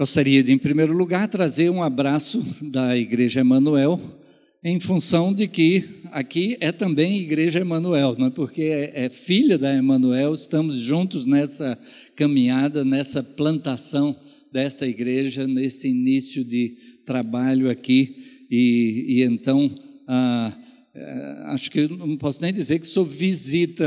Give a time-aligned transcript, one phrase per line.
[0.00, 4.00] Gostaria de, em primeiro lugar, trazer um abraço da Igreja Emanuel,
[4.64, 8.30] em função de que aqui é também Igreja Emanuel, não é?
[8.30, 11.78] porque é, é filha da Emanuel, estamos juntos nessa
[12.16, 14.16] caminhada, nessa plantação
[14.50, 16.70] desta igreja, nesse início de
[17.04, 19.70] trabalho aqui, e, e então.
[20.08, 20.50] Ah,
[21.48, 23.84] acho que não posso nem dizer que sou visita,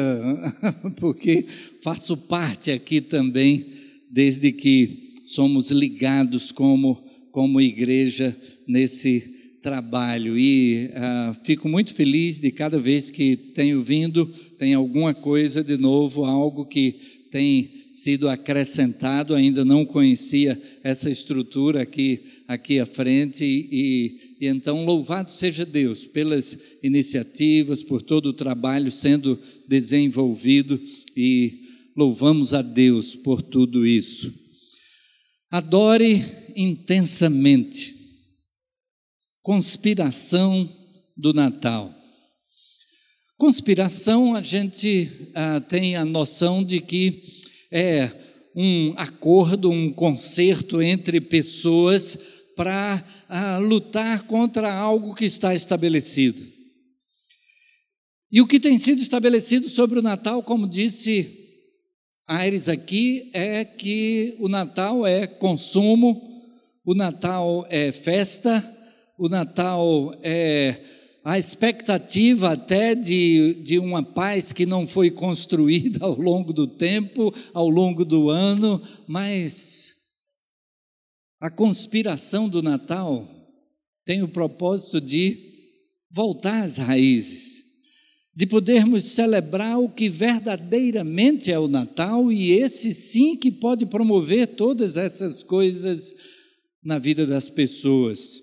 [0.98, 1.44] porque
[1.82, 3.66] faço parte aqui também,
[4.12, 8.36] desde que somos ligados como, como igreja
[8.68, 10.38] nesse trabalho.
[10.38, 14.26] E uh, fico muito feliz de cada vez que tenho vindo,
[14.60, 16.94] tem alguma coisa de novo, algo que
[17.32, 24.84] tem sido acrescentado, ainda não conhecia essa estrutura aqui, aqui à frente e, e então,
[24.84, 30.80] louvado seja Deus pelas iniciativas, por todo o trabalho sendo desenvolvido
[31.16, 31.62] e
[31.96, 34.43] louvamos a Deus por tudo isso.
[35.54, 37.94] Adore intensamente.
[39.44, 40.68] Conspiração
[41.16, 41.94] do Natal.
[43.38, 47.22] Conspiração, a gente ah, tem a noção de que
[47.72, 48.10] é
[48.56, 52.18] um acordo, um concerto entre pessoas
[52.56, 56.44] para a lutar contra algo que está estabelecido.
[58.32, 61.43] E o que tem sido estabelecido sobre o Natal, como disse
[62.34, 66.20] Aires aqui, é que o Natal é consumo,
[66.84, 68.64] o Natal é festa,
[69.20, 70.76] o Natal é
[71.24, 77.34] a expectativa até de, de uma paz que não foi construída ao longo do tempo,
[77.54, 79.94] ao longo do ano, mas
[81.40, 83.28] a conspiração do Natal
[84.06, 85.38] tem o propósito de
[86.12, 87.64] voltar às raízes,
[88.36, 94.48] de podermos celebrar o que verdadeiramente é o Natal e esse sim que pode promover
[94.48, 96.14] todas essas coisas
[96.84, 98.42] na vida das pessoas.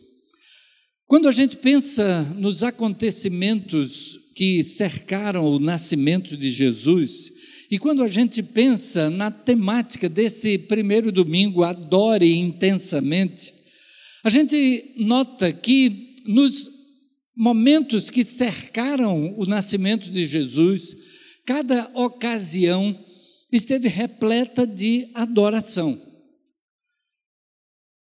[1.07, 7.33] Quando a gente pensa nos acontecimentos que cercaram o nascimento de Jesus,
[7.69, 13.53] e quando a gente pensa na temática desse primeiro domingo, adore intensamente,
[14.23, 16.80] a gente nota que nos
[17.41, 20.97] momentos que cercaram o nascimento de Jesus,
[21.47, 22.95] cada ocasião
[23.51, 25.99] esteve repleta de adoração.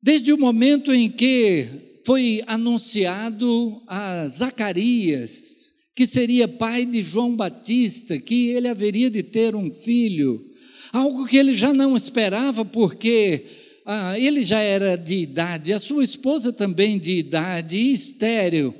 [0.01, 1.67] Desde o momento em que
[2.07, 9.53] foi anunciado a Zacarias que seria pai de João Batista, que ele haveria de ter
[9.53, 10.44] um filho,
[10.91, 13.46] algo que ele já não esperava, porque
[13.85, 18.73] ah, ele já era de idade, a sua esposa também de idade, estéreo,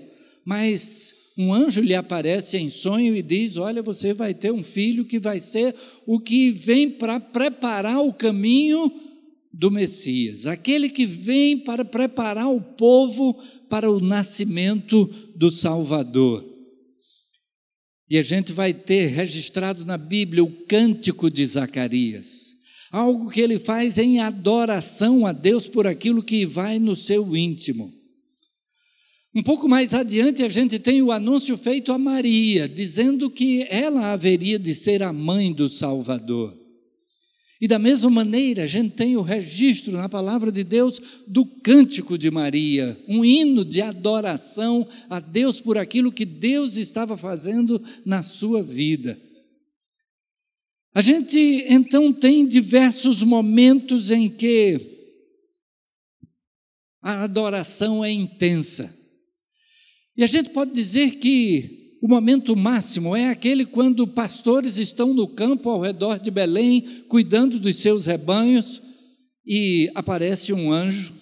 [0.46, 5.06] mas um anjo lhe aparece em sonho e diz: Olha, você vai ter um filho
[5.06, 5.74] que vai ser
[6.06, 8.92] o que vem para preparar o caminho
[9.54, 13.34] do Messias, aquele que vem para preparar o povo
[13.70, 15.06] para o nascimento
[15.36, 16.44] do Salvador.
[18.10, 22.56] E a gente vai ter registrado na Bíblia o cântico de Zacarias,
[22.92, 27.99] algo que ele faz em adoração a Deus por aquilo que vai no seu íntimo.
[29.36, 34.12] Um pouco mais adiante, a gente tem o anúncio feito a Maria, dizendo que ela
[34.12, 36.58] haveria de ser a mãe do Salvador.
[37.62, 42.18] E da mesma maneira, a gente tem o registro na palavra de Deus do cântico
[42.18, 48.24] de Maria, um hino de adoração a Deus por aquilo que Deus estava fazendo na
[48.24, 49.20] sua vida.
[50.96, 51.38] A gente
[51.70, 54.80] então tem diversos momentos em que
[57.02, 58.99] a adoração é intensa.
[60.20, 65.30] E a gente pode dizer que o momento máximo é aquele quando pastores estão no
[65.30, 68.82] campo ao redor de Belém, cuidando dos seus rebanhos,
[69.46, 71.16] e aparece um anjo,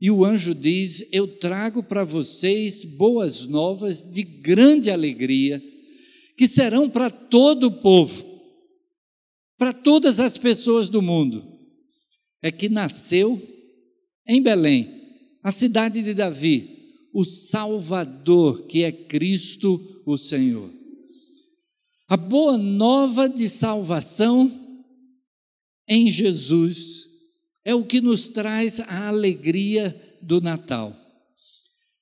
[0.00, 5.62] e o anjo diz: Eu trago para vocês boas novas de grande alegria,
[6.38, 8.24] que serão para todo o povo,
[9.58, 11.46] para todas as pessoas do mundo.
[12.42, 13.38] É que nasceu
[14.26, 14.88] em Belém,
[15.42, 16.73] a cidade de Davi,
[17.14, 20.68] o Salvador, que é Cristo o Senhor.
[22.08, 24.50] A boa nova de salvação
[25.88, 27.06] em Jesus
[27.64, 30.94] é o que nos traz a alegria do Natal.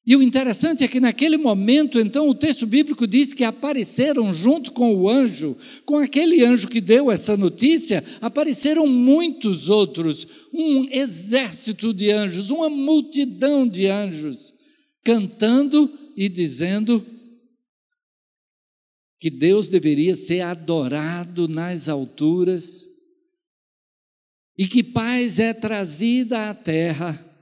[0.05, 4.73] E o interessante é que naquele momento, então, o texto bíblico diz que apareceram junto
[4.73, 11.95] com o anjo, com aquele anjo que deu essa notícia, apareceram muitos outros, um exército
[11.95, 14.62] de anjos, uma multidão de anjos,
[15.05, 17.05] cantando e dizendo
[19.19, 22.89] que Deus deveria ser adorado nas alturas
[24.59, 27.33] e que paz é trazida à terra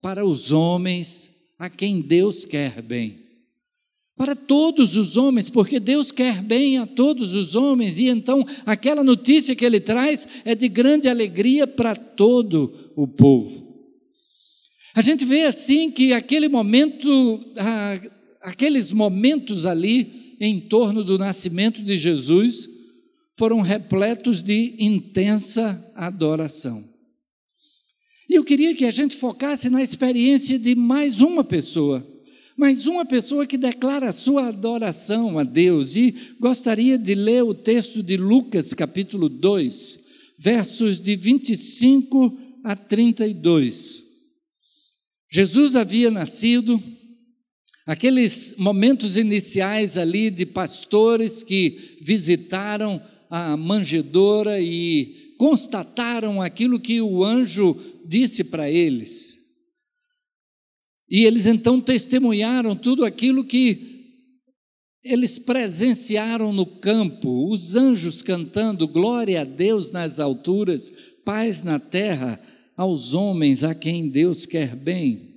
[0.00, 3.20] para os homens a quem Deus quer bem.
[4.16, 9.02] Para todos os homens, porque Deus quer bem a todos os homens, e então aquela
[9.02, 13.71] notícia que ele traz é de grande alegria para todo o povo.
[14.94, 17.40] A gente vê assim que aquele momento,
[18.42, 22.68] aqueles momentos ali em torno do nascimento de Jesus,
[23.36, 26.82] foram repletos de intensa adoração.
[28.28, 32.06] E eu queria que a gente focasse na experiência de mais uma pessoa,
[32.56, 35.96] mais uma pessoa que declara a sua adoração a Deus.
[35.96, 40.00] E gostaria de ler o texto de Lucas, capítulo 2,
[40.38, 44.11] versos de 25 a 32.
[45.34, 46.78] Jesus havia nascido,
[47.86, 57.24] aqueles momentos iniciais ali de pastores que visitaram a manjedoura e constataram aquilo que o
[57.24, 57.74] anjo
[58.04, 59.38] disse para eles.
[61.10, 63.90] E eles então testemunharam tudo aquilo que
[65.02, 70.92] eles presenciaram no campo, os anjos cantando glória a Deus nas alturas,
[71.24, 72.38] paz na terra
[72.82, 75.30] aos homens a quem Deus quer bem.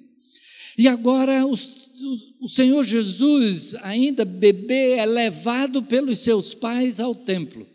[0.78, 7.66] E agora o Senhor Jesus, ainda bebê, é levado pelos seus pais ao templo.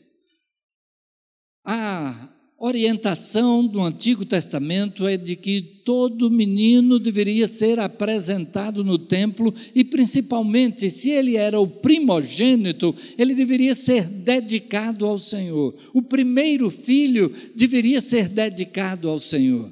[1.65, 2.29] A
[2.59, 9.55] orientação do Antigo Testamento é de que todo menino deveria ser apresentado no templo
[10.01, 15.75] principalmente, se ele era o primogênito, ele deveria ser dedicado ao Senhor.
[15.93, 19.71] O primeiro filho deveria ser dedicado ao Senhor.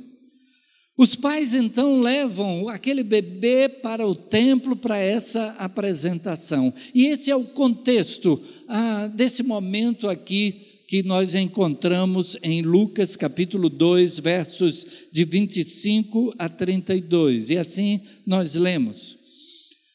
[0.98, 6.74] Os pais então levam aquele bebê para o templo para essa apresentação.
[6.94, 8.38] E esse é o contexto
[8.68, 10.54] ah, desse momento aqui
[10.86, 17.48] que nós encontramos em Lucas capítulo 2, versos de 25 a 32.
[17.48, 19.17] E assim nós lemos: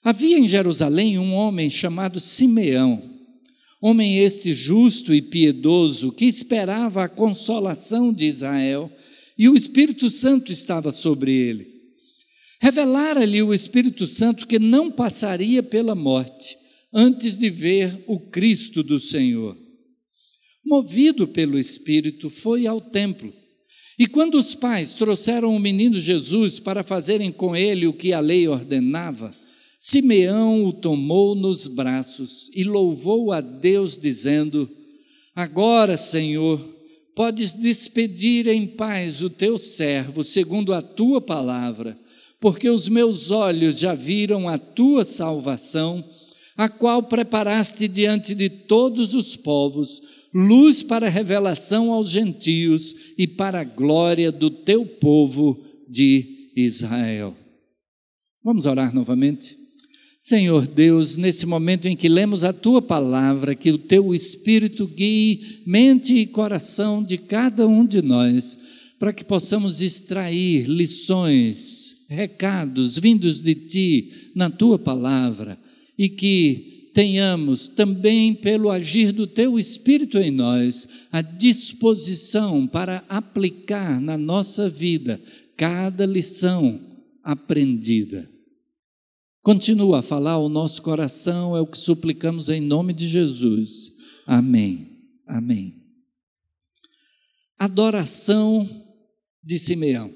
[0.04, 3.02] Havia em Jerusalém um homem chamado Simeão,
[3.82, 8.92] homem este justo e piedoso, que esperava a consolação de Israel,
[9.38, 11.68] e o Espírito Santo estava sobre ele.
[12.62, 16.56] Revelara-lhe o Espírito Santo que não passaria pela morte
[16.94, 19.64] antes de ver o Cristo do Senhor
[20.66, 23.32] movido pelo Espírito, foi ao templo.
[24.00, 28.20] E quando os pais trouxeram o menino Jesus para fazerem com ele o que a
[28.20, 29.32] lei ordenava,
[29.86, 34.70] Simeão o tomou nos braços e louvou a Deus, dizendo:
[35.36, 36.58] Agora, Senhor,
[37.14, 42.00] podes despedir em paz o teu servo, segundo a tua palavra,
[42.40, 46.02] porque os meus olhos já viram a tua salvação,
[46.56, 50.02] a qual preparaste diante de todos os povos
[50.34, 57.36] luz para revelação aos gentios e para a glória do teu povo de Israel.
[58.42, 59.63] Vamos orar novamente?
[60.26, 65.62] Senhor Deus, nesse momento em que lemos a tua palavra, que o teu Espírito guie
[65.66, 68.58] mente e coração de cada um de nós,
[68.98, 75.60] para que possamos extrair lições, recados vindos de ti na tua palavra
[76.00, 84.00] e que tenhamos também, pelo agir do Teu Espírito em nós, a disposição para aplicar
[84.00, 85.20] na nossa vida
[85.58, 86.80] cada lição
[87.22, 88.33] aprendida.
[89.44, 93.92] Continua a falar o nosso coração, é o que suplicamos em nome de Jesus.
[94.26, 94.88] Amém.
[95.28, 95.76] Amém.
[97.60, 98.66] Adoração
[99.44, 100.10] de Simeão.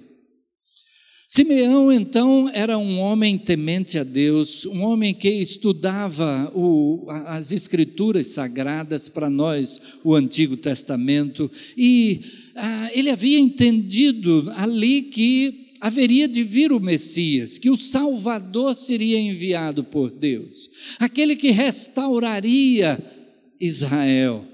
[1.28, 8.28] Simeão, então, era um homem temente a Deus, um homem que estudava o, as Escrituras
[8.28, 12.22] sagradas para nós, o Antigo Testamento, e
[12.56, 19.20] ah, ele havia entendido ali que haveria de vir o Messias, que o Salvador seria
[19.20, 20.70] enviado por Deus,
[21.00, 22.98] aquele que restauraria
[23.60, 24.46] Israel.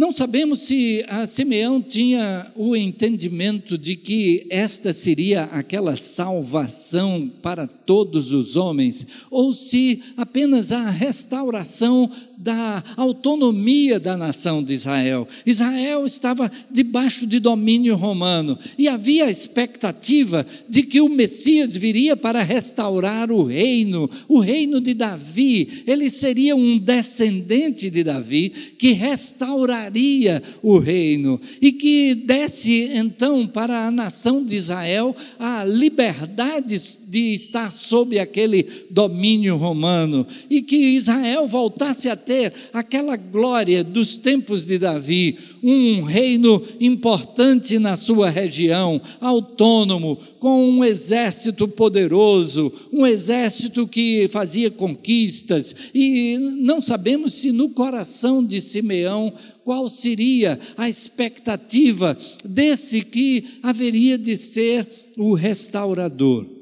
[0.00, 8.32] Não sabemos se Simeão tinha o entendimento de que esta seria aquela salvação para todos
[8.32, 15.28] os homens, ou se apenas a restauração da autonomia da nação de Israel.
[15.44, 22.16] Israel estava debaixo de domínio romano e havia a expectativa de que o Messias viria
[22.16, 25.84] para restaurar o reino, o reino de Davi.
[25.86, 33.86] Ele seria um descendente de Davi que restauraria o reino e que desse então para
[33.86, 41.48] a nação de Israel a liberdade de estar sob aquele domínio romano e que Israel
[41.48, 48.30] voltasse a ter ter aquela glória dos tempos de Davi, um reino importante na sua
[48.30, 57.50] região, autônomo, com um exército poderoso, um exército que fazia conquistas, e não sabemos se
[57.50, 59.34] no coração de Simeão
[59.64, 64.86] qual seria a expectativa desse que haveria de ser
[65.18, 66.59] o restaurador.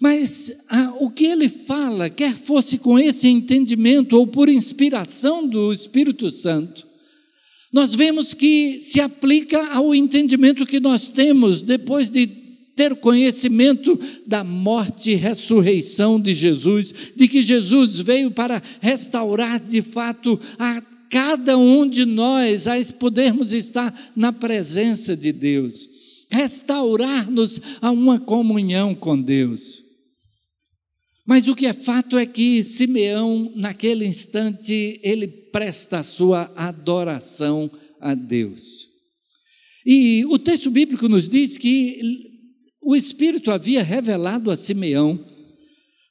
[0.00, 5.70] Mas ah, o que ele fala, quer fosse com esse entendimento ou por inspiração do
[5.70, 6.88] Espírito Santo,
[7.70, 12.26] nós vemos que se aplica ao entendimento que nós temos depois de
[12.74, 19.82] ter conhecimento da morte e ressurreição de Jesus, de que Jesus veio para restaurar de
[19.82, 25.90] fato a cada um de nós a podermos estar na presença de Deus,
[26.30, 29.89] restaurar-nos a uma comunhão com Deus.
[31.30, 37.70] Mas o que é fato é que Simeão, naquele instante, ele presta a sua adoração
[38.00, 38.88] a Deus.
[39.86, 42.00] E o texto bíblico nos diz que
[42.82, 45.24] o Espírito havia revelado a Simeão,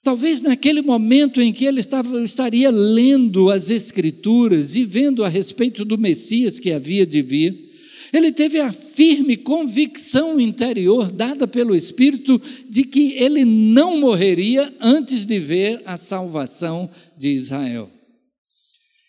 [0.02, 5.84] talvez naquele momento em que ele estava, estaria lendo as Escrituras e vendo a respeito
[5.84, 7.69] do Messias que havia de vir,
[8.12, 15.26] ele teve a firme convicção interior dada pelo Espírito de que ele não morreria antes
[15.26, 17.90] de ver a salvação de Israel.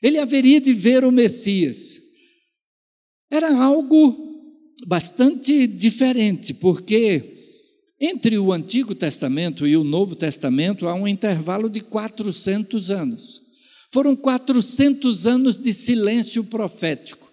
[0.02, 2.00] Ele haveria de ver o Messias.
[3.30, 4.16] Era algo
[4.86, 7.38] bastante diferente, porque
[8.00, 13.42] entre o Antigo Testamento e o Novo Testamento há um intervalo de 400 anos.
[13.92, 17.29] Foram 400 anos de silêncio profético.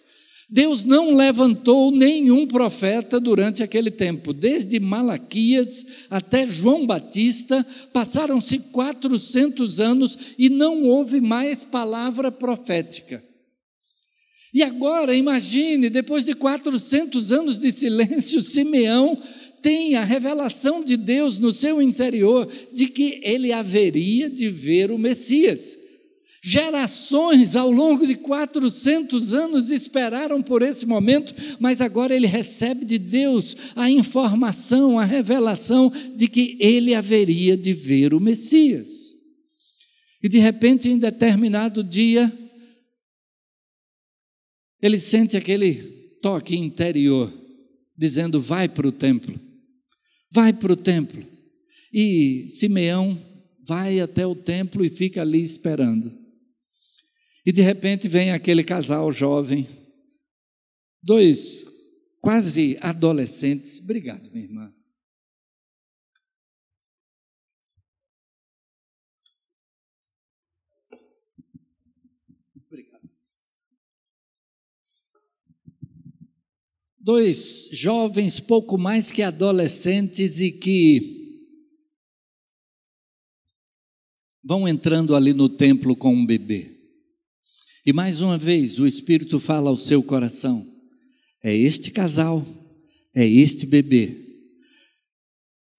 [0.50, 9.82] Deus não levantou nenhum profeta durante aquele tempo, desde Malaquias até João Batista, passaram-se 400
[9.82, 13.22] anos e não houve mais palavra profética.
[14.54, 19.22] E agora, imagine, depois de 400 anos de silêncio, Simeão
[19.62, 24.98] tem a revelação de Deus no seu interior de que ele haveria de ver o
[24.98, 25.87] Messias.
[26.50, 32.98] Gerações ao longo de 400 anos esperaram por esse momento, mas agora ele recebe de
[32.98, 38.88] Deus a informação, a revelação de que ele haveria de ver o Messias.
[40.24, 42.32] E de repente, em determinado dia,
[44.82, 45.74] ele sente aquele
[46.22, 47.30] toque interior,
[47.98, 49.38] dizendo: Vai para o templo,
[50.32, 51.22] vai para o templo.
[51.94, 53.22] E Simeão
[53.68, 56.17] vai até o templo e fica ali esperando.
[57.48, 59.66] E de repente vem aquele casal jovem,
[61.02, 63.80] dois quase adolescentes.
[63.84, 64.76] Obrigado, minha irmã.
[72.66, 73.10] Obrigado.
[77.00, 81.00] Dois jovens, pouco mais que adolescentes, e que
[84.44, 86.77] vão entrando ali no templo com um bebê.
[87.88, 90.62] E mais uma vez, o Espírito fala ao seu coração:
[91.42, 92.46] é este casal,
[93.16, 94.14] é este bebê.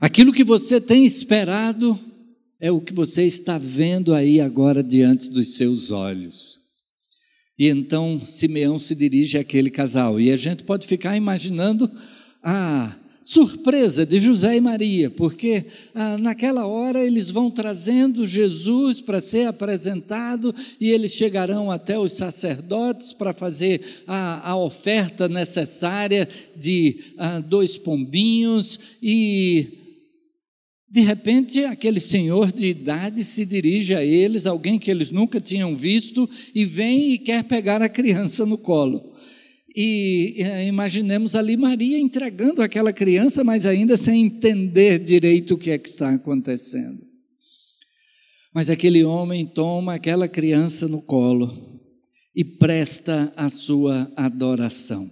[0.00, 1.98] Aquilo que você tem esperado
[2.58, 6.58] é o que você está vendo aí agora diante dos seus olhos.
[7.58, 11.90] E então Simeão se dirige àquele casal, e a gente pode ficar imaginando
[12.42, 12.96] a
[13.28, 15.62] surpresa de José e Maria, porque
[15.94, 22.14] ah, naquela hora eles vão trazendo Jesus para ser apresentado e eles chegarão até os
[22.14, 29.76] sacerdotes para fazer a, a oferta necessária de ah, dois pombinhos e
[30.90, 35.76] de repente, aquele senhor de idade se dirige a eles, alguém que eles nunca tinham
[35.76, 39.17] visto, e vem e quer pegar a criança no colo.
[39.76, 45.70] E é, imaginemos ali Maria entregando aquela criança, mas ainda sem entender direito o que
[45.70, 46.98] é que está acontecendo.
[48.54, 51.80] Mas aquele homem toma aquela criança no colo
[52.34, 55.08] e presta a sua adoração.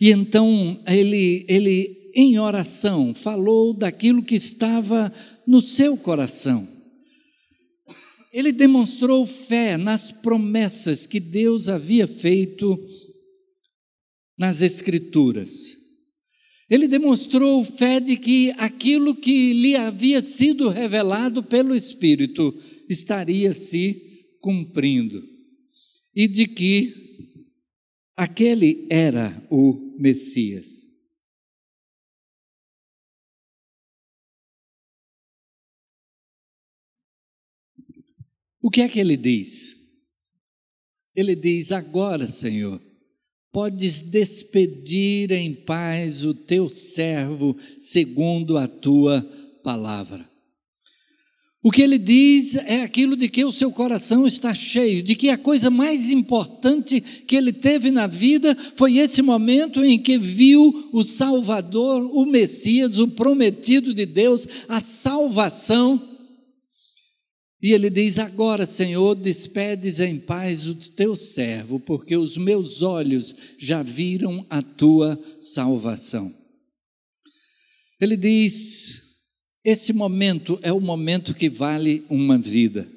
[0.00, 5.12] E então ele, ele em oração, falou daquilo que estava
[5.46, 6.66] no seu coração.
[8.32, 12.78] Ele demonstrou fé nas promessas que Deus havia feito
[14.40, 15.76] nas Escrituras.
[16.70, 22.50] Ele demonstrou fé de que aquilo que lhe havia sido revelado pelo Espírito
[22.88, 25.22] estaria se cumprindo
[26.16, 26.90] e de que
[28.16, 30.86] aquele era o Messias.
[38.62, 39.76] O que é que ele diz?
[41.14, 42.89] Ele diz: Agora, Senhor,
[43.52, 49.20] podes despedir em paz o teu servo, segundo a tua
[49.62, 50.28] palavra.
[51.62, 55.28] O que ele diz é aquilo de que o seu coração está cheio, de que
[55.28, 60.88] a coisa mais importante que ele teve na vida foi esse momento em que viu
[60.90, 66.09] o Salvador, o Messias, o prometido de Deus, a salvação.
[67.62, 73.34] E ele diz: Agora, Senhor, despedes em paz o teu servo, porque os meus olhos
[73.58, 76.30] já viram a tua salvação.
[78.00, 79.10] Ele diz:
[79.64, 82.88] esse momento é o momento que vale uma vida.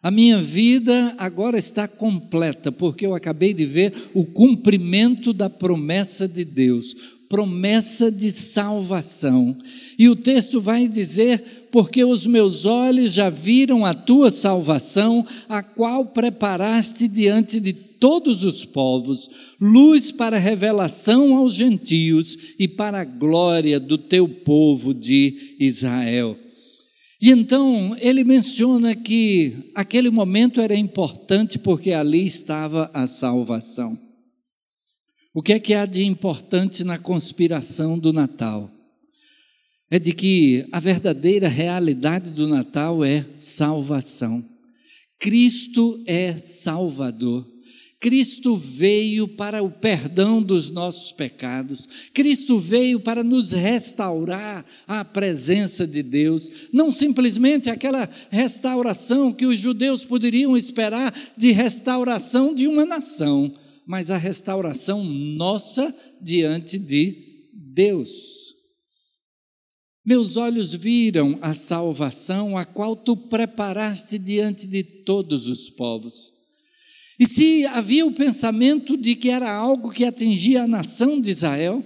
[0.00, 6.28] A minha vida agora está completa, porque eu acabei de ver o cumprimento da promessa
[6.28, 6.94] de Deus,
[7.28, 9.56] promessa de salvação.
[9.98, 11.42] E o texto vai dizer:
[11.74, 18.44] Porque os meus olhos já viram a tua salvação, a qual preparaste diante de todos
[18.44, 19.28] os povos,
[19.60, 26.38] luz para revelação aos gentios e para a glória do teu povo de Israel.
[27.20, 33.98] E então ele menciona que aquele momento era importante porque ali estava a salvação.
[35.34, 38.70] O que é que há de importante na conspiração do Natal?
[39.90, 44.42] É de que a verdadeira realidade do Natal é salvação.
[45.18, 47.54] Cristo é Salvador.
[48.04, 55.86] Cristo veio para o perdão dos nossos pecados, Cristo veio para nos restaurar à presença
[55.86, 62.84] de Deus, não simplesmente aquela restauração que os judeus poderiam esperar de restauração de uma
[62.84, 63.50] nação,
[63.86, 67.16] mas a restauração nossa diante de
[67.54, 68.43] Deus.
[70.04, 76.32] Meus olhos viram a salvação a qual tu preparaste diante de todos os povos.
[77.18, 81.82] E se havia o pensamento de que era algo que atingia a nação de Israel,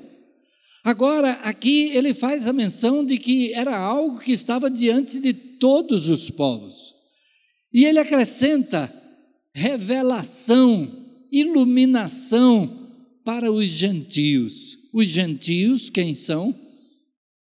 [0.83, 6.09] agora aqui ele faz a menção de que era algo que estava diante de todos
[6.09, 6.95] os povos.
[7.73, 8.93] E ele acrescenta
[9.55, 10.91] revelação,
[11.31, 12.69] iluminação
[13.25, 14.89] para os gentios.
[14.93, 16.68] Os gentios, quem são?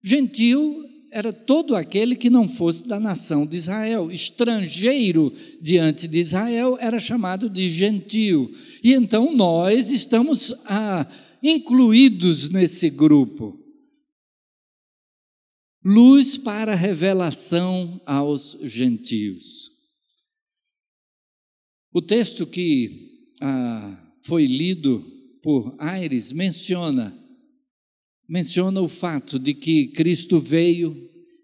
[0.04, 4.10] Gentio era todo aquele que não fosse da nação de Israel.
[4.10, 8.50] Estrangeiro diante de Israel era chamado de gentio.
[8.84, 11.06] E então nós estamos ah,
[11.44, 13.60] incluídos nesse grupo.
[15.84, 19.70] Luz para revelação aos gentios.
[21.94, 25.04] O texto que ah, foi lido
[25.44, 27.21] por Aires menciona
[28.32, 30.96] menciona o fato de que Cristo veio,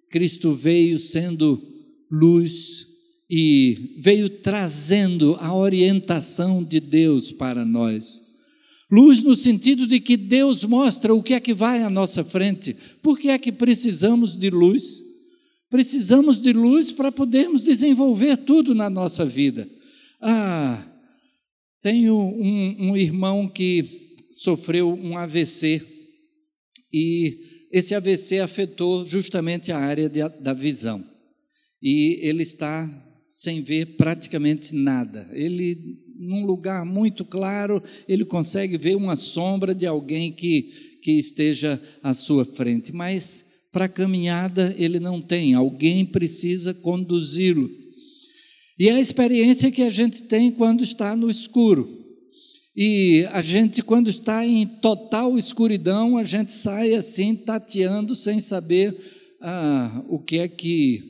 [0.09, 1.61] Cristo veio sendo
[2.09, 2.87] luz
[3.29, 8.21] e veio trazendo a orientação de Deus para nós.
[8.89, 12.73] Luz no sentido de que Deus mostra o que é que vai à nossa frente.
[13.03, 15.03] Por que é que precisamos de luz?
[15.69, 19.67] Precisamos de luz para podermos desenvolver tudo na nossa vida.
[20.21, 20.81] Ah,
[21.81, 25.96] tenho um, um irmão que sofreu um AVC
[26.93, 31.03] e esse AVC afetou justamente a área de, da visão.
[31.81, 32.89] E ele está
[33.29, 35.29] sem ver praticamente nada.
[35.31, 35.77] Ele,
[36.17, 42.13] num lugar muito claro, ele consegue ver uma sombra de alguém que, que esteja à
[42.13, 47.69] sua frente, mas para a caminhada ele não tem, alguém precisa conduzi-lo.
[48.79, 51.87] E é a experiência que a gente tem quando está no escuro.
[52.79, 58.95] E a gente, quando está em total escuridão, a gente sai assim, tateando, sem saber
[59.41, 61.01] ah, o que é que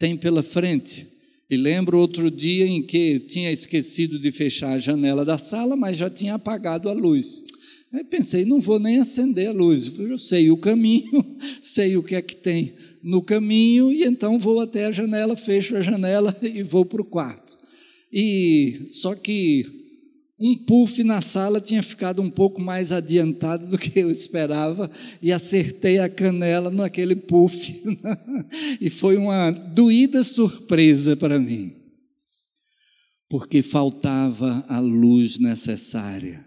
[0.00, 1.06] tem pela frente.
[1.48, 5.96] E lembro outro dia em que tinha esquecido de fechar a janela da sala, mas
[5.96, 7.44] já tinha apagado a luz.
[7.92, 11.24] Aí pensei, não vou nem acender a luz, eu sei o caminho,
[11.62, 15.76] sei o que é que tem no caminho, e então vou até a janela, fecho
[15.76, 17.56] a janela e vou para o quarto.
[18.12, 19.79] E só que
[20.40, 25.30] um puff na sala tinha ficado um pouco mais adiantado do que eu esperava e
[25.30, 27.98] acertei a canela naquele puff.
[28.80, 31.74] e foi uma doída surpresa para mim,
[33.28, 36.42] porque faltava a luz necessária.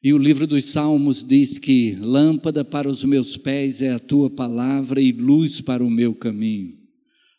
[0.00, 4.30] E o livro dos Salmos diz que lâmpada para os meus pés é a tua
[4.30, 6.74] palavra e luz para o meu caminho.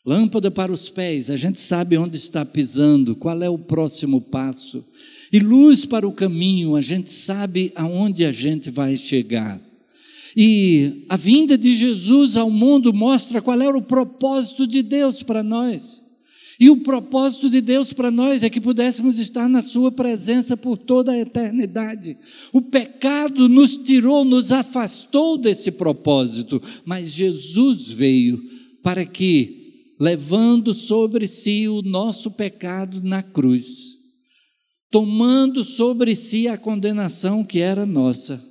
[0.06, 4.84] Lâmpada para os pés, a gente sabe onde está pisando, qual é o próximo passo
[5.36, 9.60] e luz para o caminho, a gente sabe aonde a gente vai chegar.
[10.34, 15.44] E a vinda de Jesus ao mundo mostra qual era o propósito de Deus para
[15.44, 16.04] nós.
[16.58, 20.78] E o propósito de Deus para nós é que pudéssemos estar na Sua presença por
[20.78, 22.16] toda a eternidade.
[22.54, 28.42] O pecado nos tirou, nos afastou desse propósito, mas Jesus veio
[28.82, 34.05] para que, levando sobre si o nosso pecado na cruz,
[34.96, 38.42] tomando sobre si a condenação que era nossa,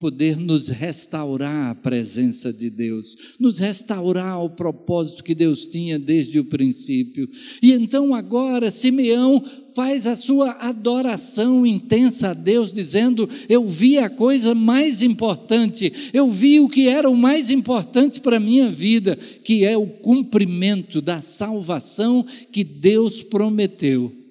[0.00, 6.40] poder nos restaurar a presença de Deus, nos restaurar ao propósito que Deus tinha desde
[6.40, 7.30] o princípio.
[7.62, 9.40] E então agora Simeão
[9.76, 16.28] faz a sua adoração intensa a Deus, dizendo: Eu vi a coisa mais importante, eu
[16.28, 21.00] vi o que era o mais importante para a minha vida, que é o cumprimento
[21.00, 24.25] da salvação que Deus prometeu.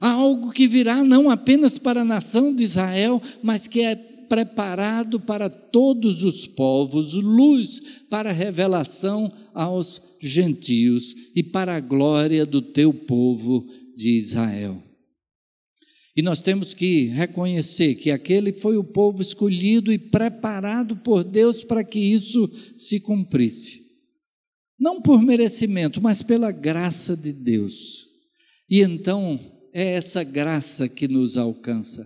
[0.00, 3.96] Algo que virá não apenas para a nação de Israel, mas que é
[4.28, 12.60] preparado para todos os povos, luz para revelação aos gentios e para a glória do
[12.60, 14.80] teu povo de Israel.
[16.16, 21.62] E nós temos que reconhecer que aquele foi o povo escolhido e preparado por Deus
[21.62, 23.88] para que isso se cumprisse.
[24.78, 28.06] Não por merecimento, mas pela graça de Deus.
[28.68, 29.38] E então
[29.78, 32.04] é essa graça que nos alcança.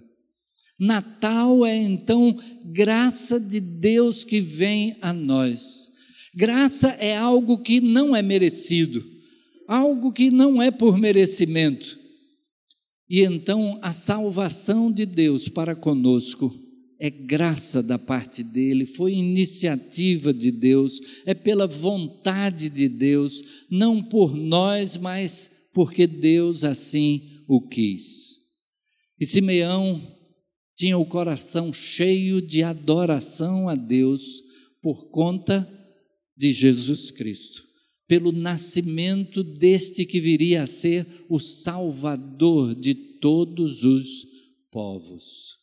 [0.78, 5.88] Natal é então graça de Deus que vem a nós.
[6.34, 9.02] Graça é algo que não é merecido,
[9.66, 11.98] algo que não é por merecimento.
[13.08, 16.54] E então a salvação de Deus para conosco
[17.00, 24.02] é graça da parte dele, foi iniciativa de Deus, é pela vontade de Deus, não
[24.02, 28.38] por nós, mas porque Deus assim o quis.
[29.20, 30.00] E Simeão
[30.76, 34.42] tinha o coração cheio de adoração a Deus
[34.82, 35.68] por conta
[36.36, 37.62] de Jesus Cristo,
[38.08, 44.26] pelo nascimento deste que viria a ser o Salvador de todos os
[44.72, 45.56] povos.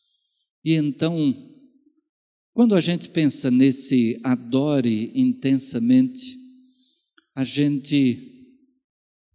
[0.64, 1.34] E então,
[2.54, 6.36] quando a gente pensa nesse adore intensamente,
[7.34, 8.29] a gente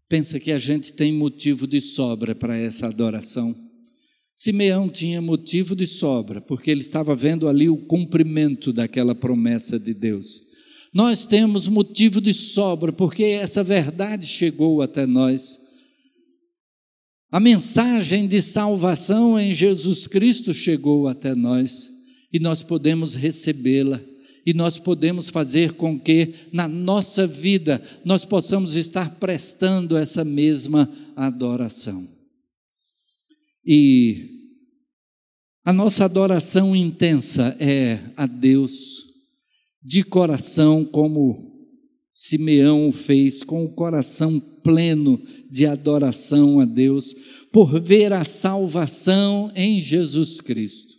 [0.10, 3.56] pensa que a gente tem motivo de sobra para essa adoração.
[4.34, 9.94] Simeão tinha motivo de sobra, porque ele estava vendo ali o cumprimento daquela promessa de
[9.94, 10.42] Deus.
[10.94, 15.60] Nós temos motivo de sobra, porque essa verdade chegou até nós.
[17.32, 21.90] A mensagem de salvação em Jesus Cristo chegou até nós
[22.32, 24.02] e nós podemos recebê-la
[24.46, 30.88] e nós podemos fazer com que na nossa vida nós possamos estar prestando essa mesma
[31.16, 32.02] adoração.
[33.66, 34.30] E
[35.66, 39.16] a nossa adoração intensa é a Deus
[39.84, 41.54] de coração, como
[42.14, 47.16] Simeão fez, com o coração pleno de adoração a Deus,
[47.52, 50.95] por ver a salvação em Jesus Cristo.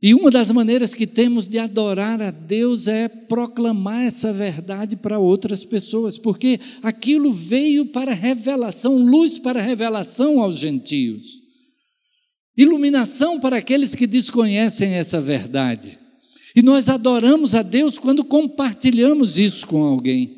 [0.00, 5.18] E uma das maneiras que temos de adorar a Deus é proclamar essa verdade para
[5.18, 11.40] outras pessoas, porque aquilo veio para revelação, luz para revelação aos gentios,
[12.56, 15.98] iluminação para aqueles que desconhecem essa verdade.
[16.54, 20.37] E nós adoramos a Deus quando compartilhamos isso com alguém.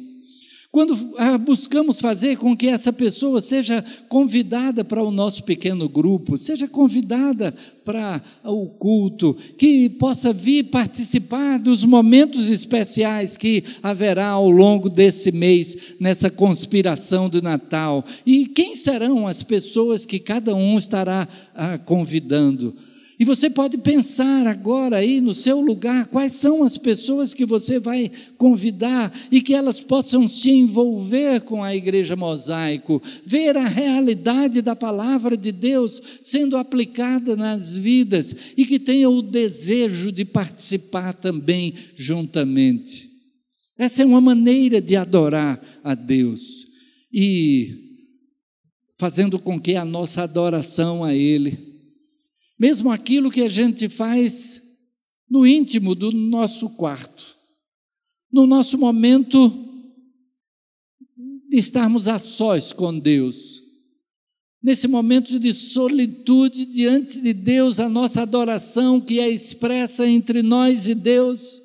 [0.72, 6.38] Quando ah, buscamos fazer com que essa pessoa seja convidada para o nosso pequeno grupo,
[6.38, 7.52] seja convidada
[7.85, 15.33] para o culto, que possa vir participar dos momentos especiais que haverá ao longo desse
[15.33, 18.04] mês, nessa conspiração do Natal.
[18.24, 22.72] E quem serão as pessoas que cada um estará ah, convidando?
[23.20, 27.78] E você pode pensar agora aí no seu lugar quais são as pessoas que você
[27.78, 34.62] vai convidar e que elas possam se envolver com a igreja mosaico, ver a realidade
[34.62, 41.12] da palavra de Deus sendo aplicada nas vidas e que tenham o desejo de participar
[41.12, 43.06] também juntamente.
[43.76, 46.40] Essa é uma maneira de adorar a Deus
[47.12, 47.68] e
[48.98, 51.69] fazendo com que a nossa adoração a Ele
[52.61, 54.62] mesmo aquilo que a gente faz
[55.31, 57.35] no íntimo do nosso quarto,
[58.31, 59.49] no nosso momento
[61.49, 63.62] de estarmos a sós com Deus,
[64.62, 70.87] nesse momento de solitude diante de Deus, a nossa adoração que é expressa entre nós
[70.87, 71.62] e Deus,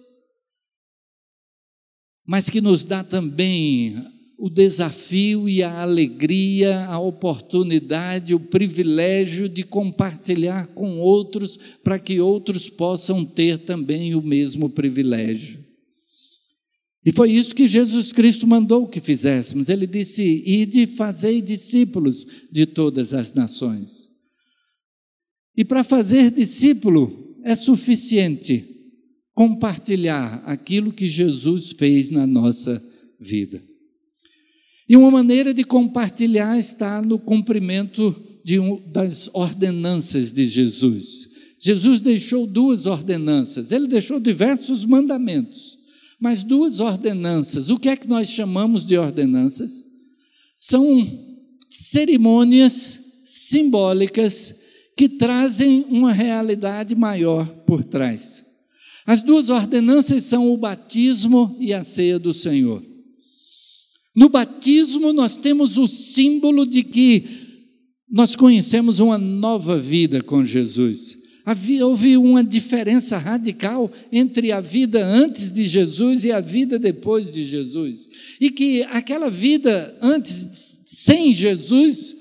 [2.25, 4.01] mas que nos dá também
[4.37, 12.19] o desafio e a alegria, a oportunidade, o privilégio de compartilhar com outros, para que
[12.19, 15.63] outros possam ter também o mesmo privilégio.
[17.05, 19.69] E foi isso que Jesus Cristo mandou que fizéssemos.
[19.69, 24.09] Ele disse: Ide, fazei discípulos de todas as nações.
[25.55, 28.65] E para fazer discípulo é suficiente
[29.35, 32.81] compartilhar aquilo que Jesus fez na nossa
[33.19, 33.63] vida.
[34.87, 38.15] E uma maneira de compartilhar está no cumprimento
[38.53, 41.29] um, das ordenanças de Jesus.
[41.59, 45.79] Jesus deixou duas ordenanças, ele deixou diversos mandamentos,
[46.19, 47.71] mas duas ordenanças.
[47.71, 49.83] O que é que nós chamamos de ordenanças?
[50.55, 50.85] São
[51.71, 58.43] cerimônias simbólicas que trazem uma realidade maior por trás.
[59.05, 62.81] As duas ordenanças são o batismo e a ceia do Senhor.
[64.15, 67.23] No batismo, nós temos o símbolo de que
[68.09, 71.25] nós conhecemos uma nova vida com Jesus.
[71.45, 77.33] Havia, houve uma diferença radical entre a vida antes de Jesus e a vida depois
[77.33, 78.09] de Jesus.
[78.41, 82.15] E que aquela vida antes, sem Jesus,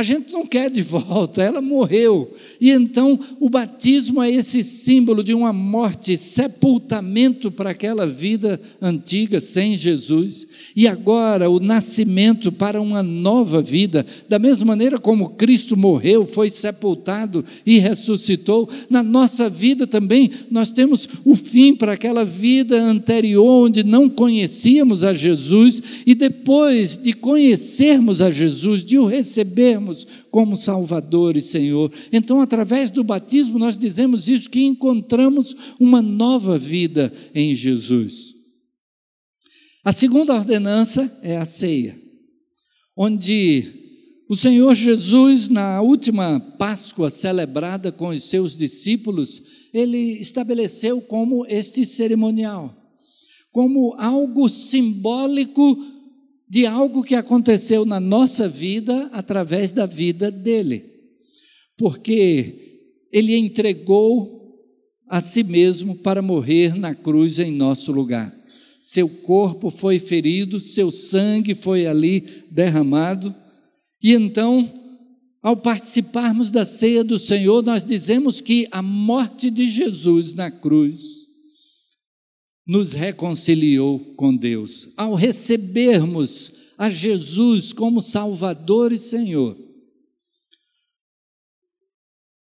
[0.00, 2.34] a gente não quer de volta, ela morreu.
[2.60, 9.40] E então o batismo é esse símbolo de uma morte, sepultamento para aquela vida antiga
[9.40, 10.48] sem Jesus.
[10.74, 16.48] E agora o nascimento para uma nova vida, da mesma maneira como Cristo morreu, foi
[16.48, 23.66] sepultado e ressuscitou, na nossa vida também nós temos o fim para aquela vida anterior
[23.66, 29.89] onde não conhecíamos a Jesus e depois de conhecermos a Jesus, de o recebermos
[30.30, 31.92] como Salvador e Senhor.
[32.12, 38.34] Então, através do batismo, nós dizemos isso, que encontramos uma nova vida em Jesus.
[39.84, 41.96] A segunda ordenança é a ceia,
[42.96, 43.66] onde
[44.28, 51.84] o Senhor Jesus, na última Páscoa celebrada com os seus discípulos, ele estabeleceu como este
[51.84, 52.72] cerimonial,
[53.50, 55.76] como algo simbólico
[56.50, 60.84] de algo que aconteceu na nossa vida através da vida dele.
[61.78, 64.58] Porque ele entregou
[65.08, 68.34] a si mesmo para morrer na cruz em nosso lugar.
[68.80, 73.32] Seu corpo foi ferido, seu sangue foi ali derramado,
[74.02, 74.68] e então,
[75.42, 81.29] ao participarmos da ceia do Senhor, nós dizemos que a morte de Jesus na cruz
[82.70, 84.90] nos reconciliou com Deus.
[84.96, 89.58] Ao recebermos a Jesus como Salvador e Senhor,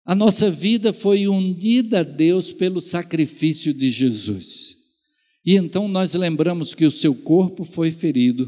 [0.04, 4.76] a nossa vida foi undida a Deus pelo sacrifício de Jesus.
[5.42, 8.46] E então nós lembramos que o seu corpo foi ferido,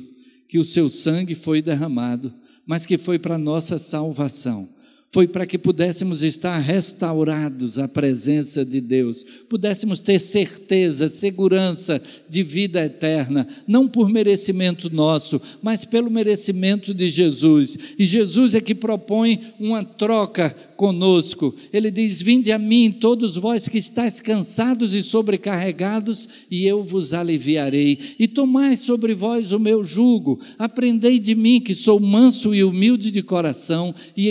[0.51, 2.31] que o seu sangue foi derramado,
[2.67, 4.69] mas que foi para nossa salvação
[5.12, 12.42] foi para que pudéssemos estar restaurados à presença de Deus, pudéssemos ter certeza, segurança de
[12.42, 17.79] vida eterna, não por merecimento nosso, mas pelo merecimento de Jesus.
[17.98, 20.48] E Jesus é que propõe uma troca
[20.83, 21.55] conosco.
[21.72, 27.12] Ele diz: Vinde a mim, todos vós que estáis cansados e sobrecarregados, e eu vos
[27.12, 27.96] aliviarei.
[28.18, 33.12] E tomai sobre vós o meu jugo, aprendei de mim, que sou manso e humilde
[33.12, 34.29] de coração, e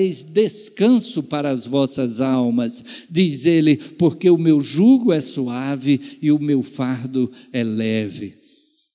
[0.00, 3.06] encontrareis descanso para as vossas almas.
[3.10, 8.34] Diz ele: Porque o meu jugo é suave e o meu fardo é leve.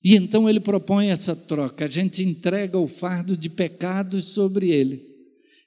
[0.02, 5.15] E então ele propõe essa troca, a gente entrega o fardo de pecados sobre ele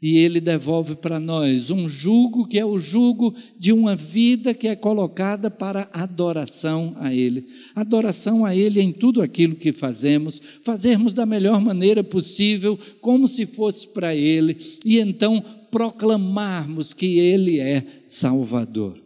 [0.02, 4.68] e ele devolve para nós um jugo que é o jugo de uma vida que
[4.68, 7.46] é colocada para adoração a Ele.
[7.76, 13.46] Adoração a Ele em tudo aquilo que fazemos, fazermos da melhor maneira possível, como se
[13.46, 18.98] fosse para Ele, e então proclamarmos que Ele é Salvador.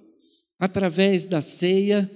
[0.59, 2.09] Através da ceia,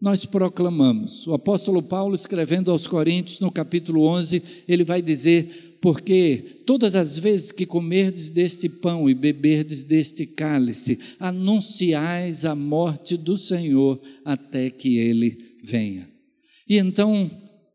[0.00, 1.26] nós proclamamos.
[1.26, 7.18] O apóstolo Paulo, escrevendo aos Coríntios, no capítulo 11, ele vai dizer porque todas as
[7.18, 14.68] vezes que comerdes deste pão e beberdes deste cálice, anunciais a morte do Senhor até
[14.68, 16.08] que ele venha.
[16.68, 17.30] E então,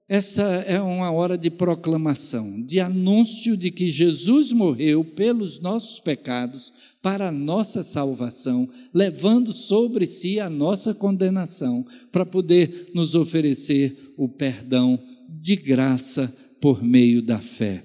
[0.08, 6.72] essa é uma hora de proclamação, de anúncio de que Jesus morreu pelos nossos pecados,
[7.02, 14.30] para a nossa salvação, levando sobre si a nossa condenação, para poder nos oferecer o
[14.30, 17.84] perdão de graça por meio da fé.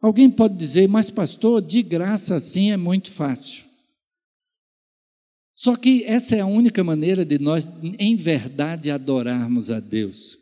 [0.00, 3.64] Alguém pode dizer, mas pastor, de graça assim é muito fácil.
[5.52, 7.66] Só que essa é a única maneira de nós,
[7.98, 10.38] em verdade, adorarmos a Deus.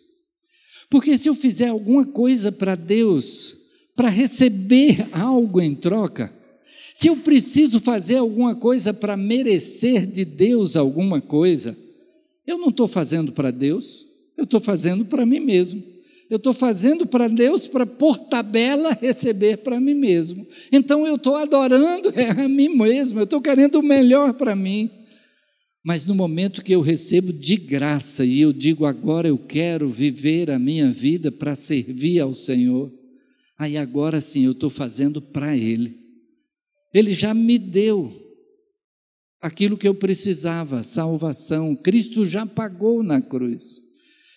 [0.90, 3.55] Porque se eu fizer alguma coisa para Deus,
[3.95, 6.33] para receber algo em troca,
[6.93, 11.77] se eu preciso fazer alguma coisa para merecer de Deus alguma coisa,
[12.47, 15.83] eu não estou fazendo para Deus, Eu estou fazendo para mim mesmo.
[16.31, 20.47] Eu estou fazendo para Deus para por tabela receber para mim mesmo.
[20.73, 24.91] Então eu estou adorando é a mim mesmo, eu estou querendo o melhor para mim.
[25.85, 30.51] Mas no momento que eu recebo de graça e eu digo agora eu quero viver
[30.51, 32.91] a minha vida para servir ao Senhor,
[33.59, 35.95] aí agora sim eu estou fazendo para Ele.
[36.95, 38.11] Ele já me deu
[39.43, 41.77] aquilo que eu precisava, salvação.
[41.77, 43.84] Cristo já pagou na cruz.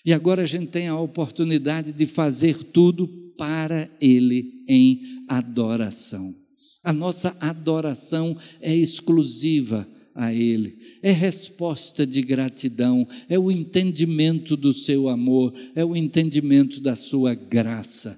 [0.08, 6.34] E agora a gente tem a oportunidade de fazer tudo para Ele em adoração.
[6.82, 14.72] A nossa adoração é exclusiva a Ele, é resposta de gratidão, é o entendimento do
[14.72, 18.18] seu amor, é o entendimento da sua graça.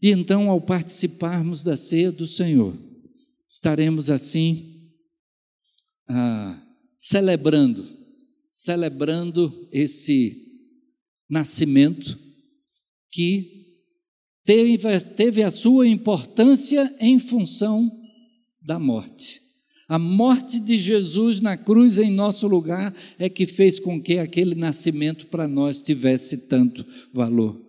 [0.00, 2.72] E então, ao participarmos da ceia do Senhor,
[3.48, 4.64] estaremos assim
[6.08, 6.62] ah,
[6.96, 7.84] celebrando,
[8.48, 10.43] celebrando esse
[11.28, 12.18] nascimento
[13.10, 13.64] que
[14.44, 14.78] teve,
[15.16, 17.90] teve a sua importância em função
[18.62, 19.44] da morte.
[19.88, 24.54] A morte de Jesus na cruz em nosso lugar é que fez com que aquele
[24.54, 27.60] nascimento para nós tivesse tanto valor.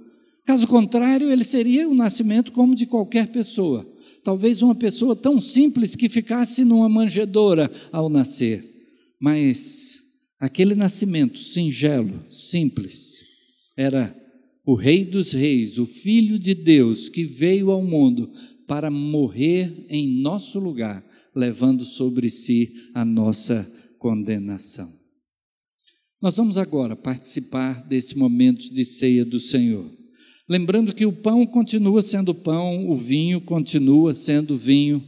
[0.46, 3.86] Caso contrário, ele seria um nascimento como de qualquer pessoa.
[4.24, 8.63] Talvez uma pessoa tão simples que ficasse numa manjedoura ao nascer.
[9.20, 10.00] Mas
[10.39, 13.35] aquele nascimento singelo, simples,
[13.76, 14.14] era
[14.66, 18.32] o Rei dos Reis, o Filho de Deus que veio ao mundo
[18.68, 23.66] para morrer em nosso lugar, levando sobre si a nossa
[24.00, 24.90] condenação.
[26.22, 29.86] Nós vamos agora participar desse momento de ceia do Senhor.
[30.50, 35.04] Lembrando que o pão continua sendo pão, o vinho continua sendo vinho.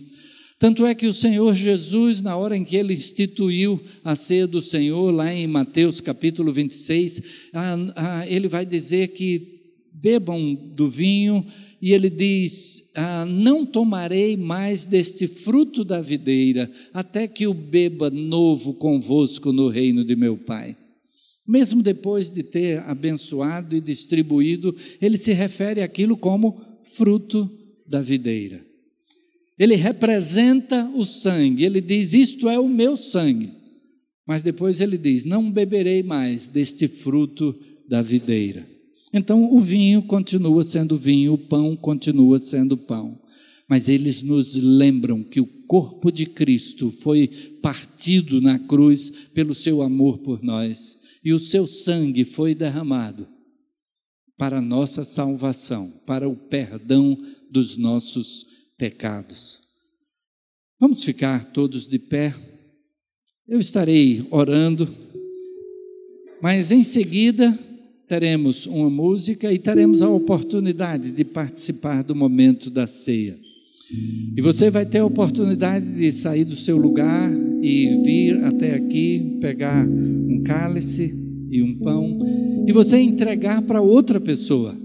[0.60, 4.62] Tanto é que o Senhor Jesus, na hora em que ele instituiu a ceia do
[4.62, 7.52] Senhor, lá em Mateus capítulo 26,
[8.28, 9.58] ele vai dizer que
[9.94, 11.46] bebam do vinho,
[11.82, 18.10] e ele diz: ah, Não tomarei mais deste fruto da videira, até que o beba
[18.10, 20.76] novo convosco no reino de meu Pai.
[21.48, 26.60] Mesmo depois de ter abençoado e distribuído, ele se refere àquilo como
[26.96, 27.50] fruto
[27.88, 28.67] da videira.
[29.58, 33.50] Ele representa o sangue, ele diz: Isto é o meu sangue.
[34.28, 37.56] Mas depois ele diz: Não beberei mais deste fruto
[37.88, 38.68] da videira.
[39.14, 43.20] Então o vinho continua sendo vinho, o pão continua sendo pão.
[43.70, 47.28] Mas eles nos lembram que o corpo de Cristo foi
[47.62, 53.28] partido na cruz pelo seu amor por nós e o seu sangue foi derramado
[54.38, 57.18] para a nossa salvação, para o perdão
[57.52, 58.57] dos nossos pecados.
[60.80, 62.34] Vamos ficar todos de pé.
[63.48, 64.88] Eu estarei orando,
[66.42, 67.58] mas em seguida
[68.08, 73.36] teremos uma música e teremos a oportunidade de participar do momento da ceia.
[74.36, 79.40] E você vai ter a oportunidade de sair do seu lugar e vir até aqui,
[79.42, 81.12] pegar um cálice
[81.50, 82.20] e um pão
[82.68, 84.76] e você entregar para outra pessoa,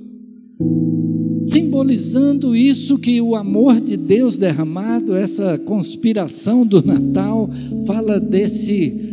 [1.43, 7.51] simbolizando isso que o amor de Deus derramado, essa conspiração do Natal,
[7.85, 9.11] fala desse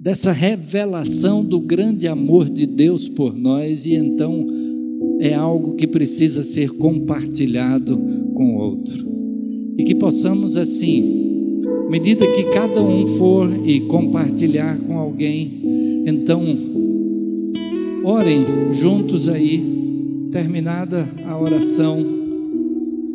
[0.00, 4.46] dessa revelação do grande amor de Deus por nós e então
[5.20, 7.96] é algo que precisa ser compartilhado
[8.34, 9.04] com o outro.
[9.76, 16.40] E que possamos assim, à medida que cada um for e compartilhar com alguém, então
[18.06, 21.98] orem juntos aí, terminada a oração,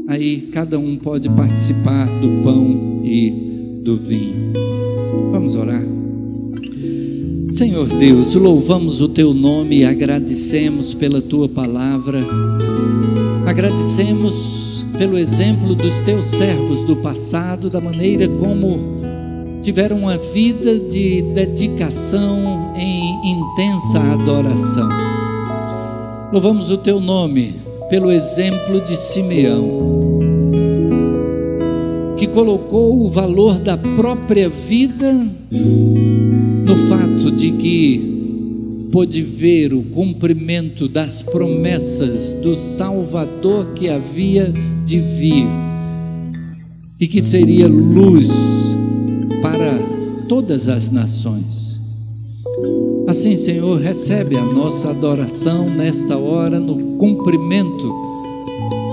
[0.10, 4.52] aí cada um pode participar do pão e do vinho.
[5.31, 5.81] Vamos orar.
[7.50, 12.19] Senhor Deus, louvamos o teu nome e agradecemos pela tua palavra,
[13.48, 19.00] agradecemos pelo exemplo dos teus servos do passado, da maneira como
[19.62, 24.90] tiveram uma vida de dedicação em intensa adoração.
[26.34, 27.54] Louvamos o teu nome
[27.90, 30.20] pelo exemplo de Simeão,
[32.18, 35.14] que colocou o valor da própria vida
[35.52, 44.52] no fato de que pôde ver o cumprimento das promessas do Salvador que havia
[44.84, 45.48] de vir
[47.00, 48.71] e que seria luz
[49.42, 49.71] para
[50.27, 51.81] todas as nações.
[53.08, 58.02] Assim, Senhor, recebe a nossa adoração nesta hora no cumprimento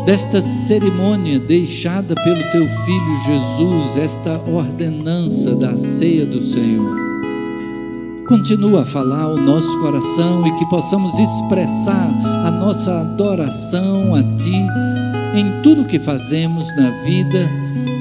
[0.09, 6.97] desta cerimônia deixada pelo teu filho Jesus, esta ordenança da ceia do Senhor.
[8.27, 12.11] continua a falar ao nosso coração e que possamos expressar
[12.45, 14.67] a nossa adoração a Ti
[15.35, 17.51] em tudo que fazemos na vida,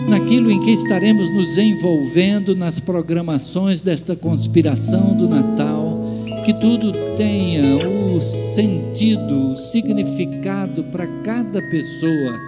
[0.08, 6.00] naquilo em que estaremos nos envolvendo nas programações desta conspiração do Natal,
[6.46, 12.40] que tudo tenha o sentido, o significado para cada pessoa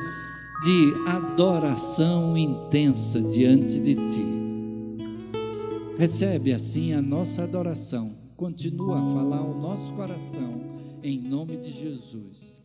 [0.61, 4.25] de adoração intensa diante de Ti.
[5.97, 8.09] Recebe assim a nossa adoração.
[8.37, 10.61] Continua a falar o nosso coração,
[11.03, 12.58] em nome de Jesus.